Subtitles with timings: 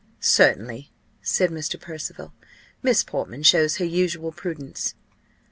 [0.19, 1.79] "Certainly," said Mr.
[1.79, 2.33] Percival:
[2.81, 4.95] "Miss Portman shows her usual prudence."